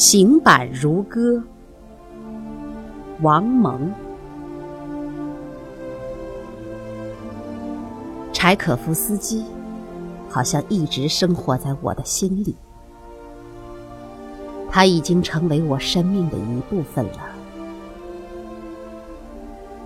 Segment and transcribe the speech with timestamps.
[0.00, 1.42] 行板如歌，
[3.20, 3.92] 王蒙。
[8.32, 9.44] 柴可夫斯基
[10.26, 12.56] 好像一直生活在我的心里，
[14.70, 17.18] 他已经成为我生命的一部分了。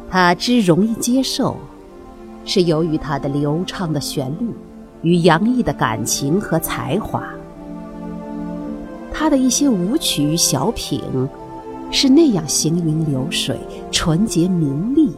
[0.08, 1.56] 他之容易接受，
[2.44, 4.54] 是由于他的流畅的旋律
[5.02, 7.33] 与洋溢的感情和才华。
[9.16, 11.00] 他的一些舞曲小品
[11.92, 13.56] 是那样行云流水、
[13.92, 15.14] 纯洁明丽，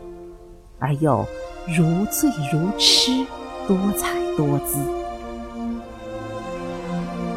[0.78, 1.24] 而又
[1.66, 3.24] 如醉如痴、
[3.66, 4.78] 多彩多姿。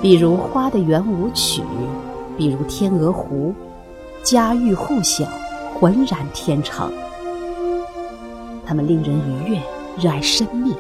[0.02, 1.62] 比如《花的圆舞曲》，
[2.38, 3.54] 比如《天鹅湖》，
[4.30, 5.26] 家喻户晓，
[5.80, 6.92] 浑然天成。
[8.66, 9.62] 他们令人愉悦，
[9.98, 10.76] 热爱生命。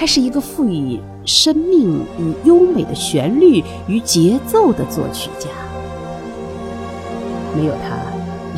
[0.00, 5.50] 他是一个赋予生命与优美的旋律与节奏的作曲家。
[7.54, 7.98] 没有他，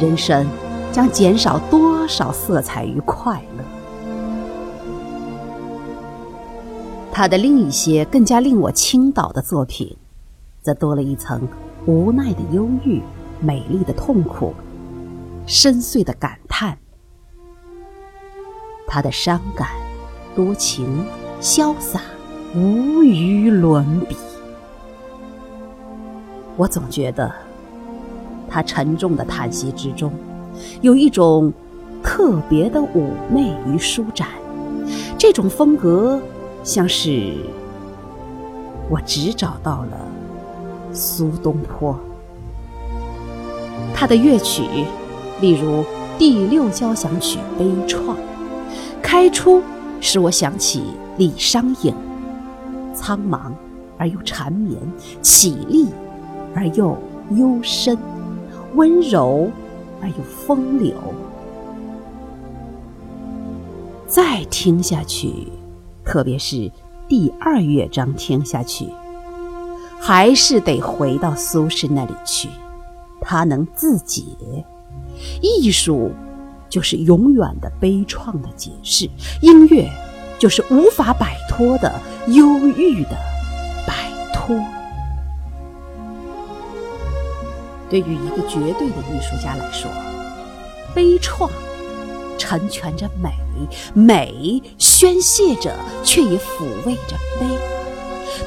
[0.00, 0.46] 人生
[0.92, 3.64] 将减少多少色彩与快乐？
[7.10, 9.96] 他的另一些更加令我倾倒的作品，
[10.62, 11.48] 则多了一层
[11.86, 13.02] 无奈的忧郁、
[13.40, 14.54] 美丽的痛苦、
[15.44, 16.78] 深邃的感叹。
[18.86, 19.70] 他的伤感、
[20.36, 21.04] 多情、
[21.42, 22.00] 潇洒，
[22.54, 24.16] 无与伦比。
[26.56, 27.32] 我总觉得，
[28.48, 30.12] 他沉重的叹息之中，
[30.82, 31.52] 有一种
[32.00, 34.28] 特别的妩媚与舒展。
[35.18, 36.20] 这种风格，
[36.62, 37.34] 像是
[38.88, 39.98] 我只找到了
[40.92, 41.98] 苏东坡。
[43.92, 44.62] 他的乐曲，
[45.40, 45.84] 例如
[46.16, 48.14] 第六交响曲悲怆。
[49.02, 49.60] 开出
[50.03, 50.83] 使我想起
[51.17, 51.95] 李商隐，
[52.92, 53.53] 苍茫
[53.97, 54.76] 而又缠绵，
[55.22, 55.87] 绮丽
[56.56, 56.99] 而又
[57.31, 57.97] 幽深，
[58.75, 59.49] 温柔
[60.03, 60.93] 而又风流。
[64.09, 65.47] 再听下去，
[66.05, 66.71] 特别是
[67.09, 68.88] 第二乐章听下去，
[70.00, 72.49] 还是得回到苏轼那里去。
[73.21, 74.25] 他能自解，
[75.41, 76.10] 艺术。
[76.72, 79.06] 就是永远的悲怆的解释，
[79.43, 79.87] 音乐
[80.38, 83.10] 就是无法摆脱的忧郁的
[83.87, 84.59] 摆脱。
[87.91, 89.91] 对于一个绝对的艺术家来说，
[90.94, 91.50] 悲怆
[92.38, 93.31] 成全着美，
[93.93, 97.47] 美宣泄着，却也抚慰着悲。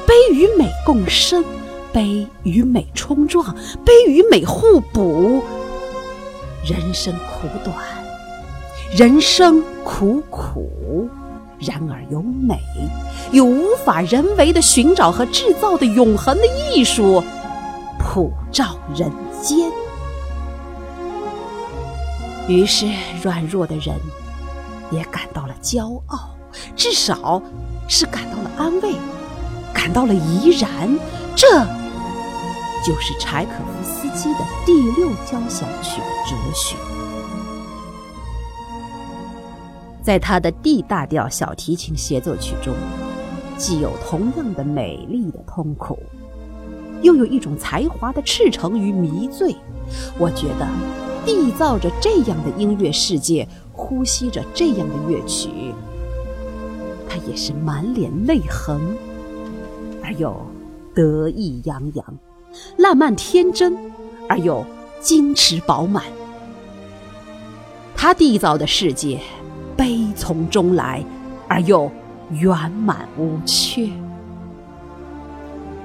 [0.04, 1.44] 悲与美共生，
[1.92, 3.54] 悲与美冲撞，
[3.84, 5.44] 悲与美互补。
[6.64, 7.76] 人生苦短。
[8.94, 11.08] 人生苦苦，
[11.58, 12.58] 然而有美，
[13.32, 17.22] 有无法人为的寻找和制造的永恒的艺术，
[17.98, 19.10] 普照人
[19.42, 19.70] 间。
[22.48, 22.86] 于是，
[23.22, 23.94] 软弱的人
[24.90, 26.30] 也感到了骄傲，
[26.76, 27.42] 至少
[27.88, 28.94] 是感到了安慰，
[29.74, 30.70] 感到了怡然。
[31.34, 31.46] 这
[32.84, 36.76] 就是柴可夫斯基的第六交响曲的哲学。
[40.06, 42.72] 在他的 D 大调小提琴协奏曲中，
[43.56, 45.98] 既有同样的美丽的痛苦，
[47.02, 49.56] 又有一种才华的赤诚与迷醉。
[50.16, 50.68] 我觉得，
[51.26, 55.74] 缔造着这样的音乐世界，呼吸着这样的乐曲，
[57.08, 58.80] 他也是满脸泪痕，
[60.04, 60.36] 而又
[60.94, 62.14] 得意洋洋，
[62.76, 63.76] 烂漫天真，
[64.28, 64.64] 而又
[65.02, 66.04] 矜持饱满。
[67.96, 69.18] 他缔造的世界。
[70.26, 71.04] 从中来，
[71.46, 71.88] 而又
[72.30, 73.88] 圆满无缺。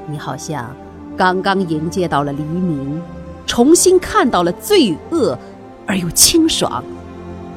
[0.07, 0.75] 你好像
[1.15, 2.99] 刚刚迎接到了黎明，
[3.45, 5.37] 重新看到了罪恶
[5.85, 6.83] 而又清爽，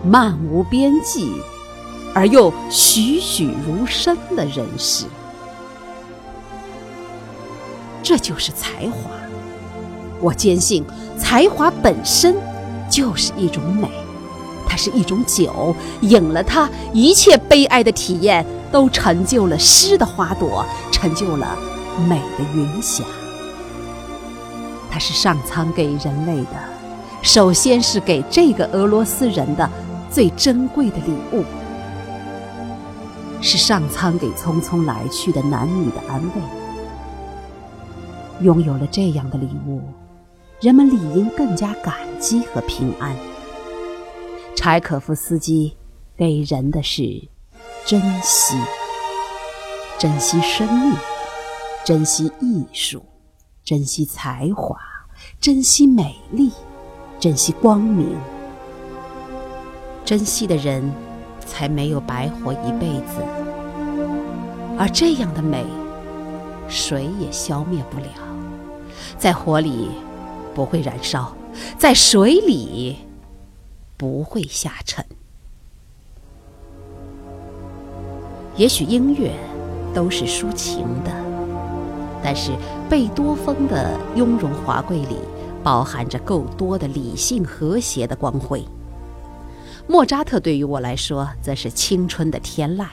[0.04, 1.32] 漫无边际
[2.14, 5.06] 而又栩栩如生的人世。
[8.02, 9.10] 这就是才华。
[10.20, 10.84] 我坚信，
[11.16, 12.36] 才华本身
[12.90, 14.03] 就是一种美。
[14.66, 21.56] 它是一种酒，饮了它，一切悲哀的体验都成就了诗的花朵，成就了
[22.08, 23.04] 美的云霞。
[24.90, 26.56] 它是上苍给人类的，
[27.22, 29.68] 首先是给这个俄罗斯人的
[30.10, 31.44] 最珍贵的礼物，
[33.40, 36.42] 是上苍给匆匆来去的男女的安慰。
[38.40, 39.82] 拥有了这样的礼物，
[40.60, 43.14] 人们理应更加感激和平安。
[44.56, 45.76] 柴可夫斯基
[46.16, 47.02] 给人的是
[47.84, 48.56] 珍惜，
[49.98, 50.94] 珍惜生命，
[51.84, 53.02] 珍惜艺术，
[53.62, 54.76] 珍惜才华，
[55.40, 56.50] 珍惜美丽，
[57.20, 58.16] 珍惜光明。
[60.04, 60.90] 珍惜的人，
[61.44, 63.22] 才没有白活一辈子。
[64.78, 65.64] 而这样的美，
[66.68, 68.06] 谁也消灭不了。
[69.18, 69.90] 在火里
[70.54, 71.34] 不会燃烧，
[71.76, 72.96] 在水里
[73.96, 75.04] 不会下沉。
[78.56, 79.32] 也许音乐
[79.92, 81.10] 都是抒情的，
[82.22, 82.52] 但是
[82.88, 85.18] 贝多芬的雍容华贵里
[85.62, 88.64] 包含着够多的理性和谐的光辉。
[89.86, 92.86] 莫扎特对于我来说，则是青春的天籁；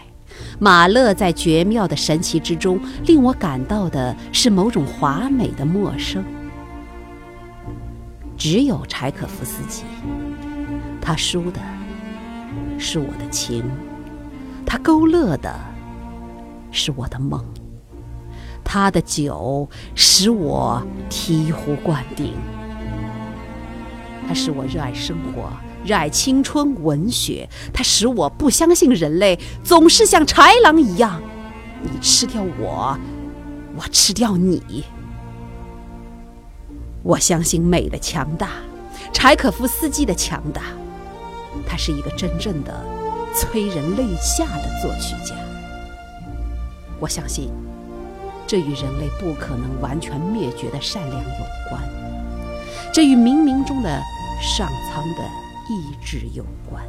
[0.59, 6.23] 马勒在绝妙的神奇之中，令我感到的是某种华美的陌生。
[8.35, 9.83] 只有柴可夫斯基，
[11.11, 11.59] 他输的
[12.79, 13.65] 是我的情，
[14.65, 15.53] 他勾勒的
[16.71, 17.43] 是我的梦，
[18.63, 22.35] 他的酒使我醍醐灌顶，
[24.25, 25.51] 他使我热爱生活。
[25.83, 31.21] 热爱青春文学，他使我不相信人类总是像豺狼一样，
[31.83, 32.97] 你吃掉我，
[33.75, 34.85] 我吃掉你。
[37.03, 38.47] 我相信美的强大，
[39.11, 40.61] 柴可夫斯基的强大，
[41.67, 42.73] 他是一个真正的
[43.35, 45.35] 催人泪下的作曲家。
[46.99, 47.51] 我相信，
[48.45, 51.81] 这与人类不可能完全灭绝的善良有关，
[52.93, 54.01] 这与冥冥中的
[54.41, 55.41] 上苍的。
[55.69, 56.83] 意志有关。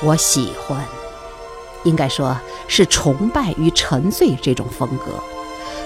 [0.00, 0.84] 我喜欢，
[1.82, 2.38] 应该说
[2.68, 5.20] 是崇拜与沉醉这种风格，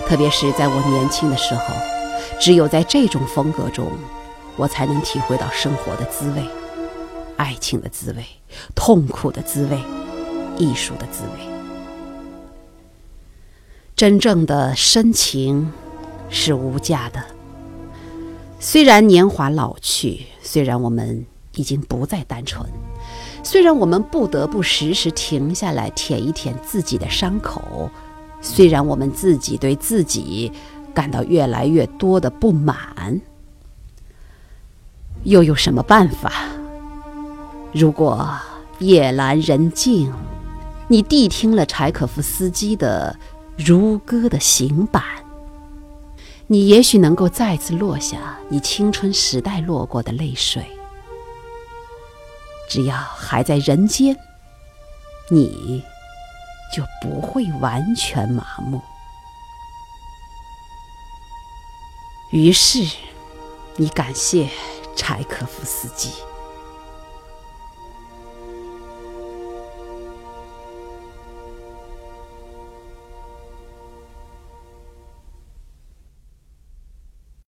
[0.07, 1.75] 特别是在我年轻的时候，
[2.39, 3.91] 只有在这种风格中，
[4.57, 6.45] 我才能体会到生活的滋味、
[7.37, 8.25] 爱情的滋味、
[8.75, 9.79] 痛苦的滋味、
[10.59, 11.51] 艺术的滋味。
[13.97, 15.73] 真正的深情
[16.29, 17.23] 是无价的。
[18.59, 21.25] 虽然年华老去，虽然我们
[21.55, 22.67] 已经不再单纯，
[23.43, 27.91] 虽然我们不得不时时停下来舔一舔自己的伤口，
[28.43, 30.53] 虽然我们自己对自己
[30.95, 33.21] 感到越来越多的不满，
[35.25, 36.33] 又有什么办法？
[37.73, 38.29] 如果
[38.79, 40.13] 夜阑人静，
[40.89, 43.17] 你谛听了柴可夫斯基的
[43.57, 45.03] 如歌的行板。
[46.47, 50.67] 你也许能够再次落下你青春时代落过的泪水，
[52.69, 54.17] 只要还在人间，
[55.31, 55.85] 你
[56.75, 58.81] 就不会完全麻木。
[62.33, 62.85] 于是，
[63.77, 64.49] 你感谢
[65.01, 66.30] 柴可夫斯基。